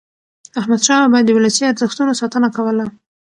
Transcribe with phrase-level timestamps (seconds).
[0.59, 2.85] احمدشاه بابا د ولسي ارزښتونو ساتنه کوله.